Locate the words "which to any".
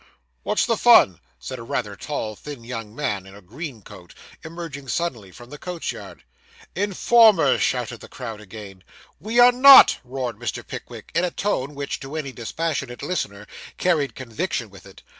11.75-12.31